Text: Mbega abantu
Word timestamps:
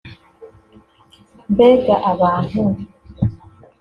Mbega 1.51 1.93
abantu 2.11 2.61